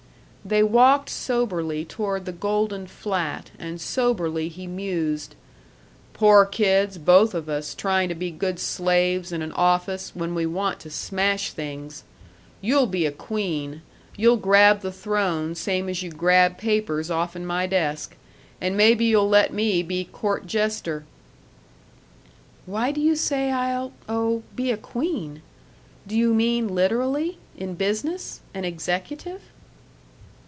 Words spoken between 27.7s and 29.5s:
business, an executive?"